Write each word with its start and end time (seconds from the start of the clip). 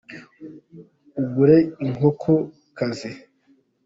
Ugure 1.21 1.57
inkoko 1.85 2.31
kazi. 2.77 3.09